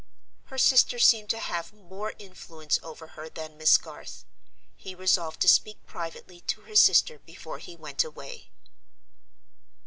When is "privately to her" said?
5.85-6.75